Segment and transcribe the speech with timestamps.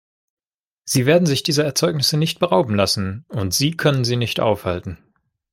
[0.83, 4.97] Sie werden sich dieser Erzeugnisse nicht berauben lassen, und Sie können sie nicht aufhalten.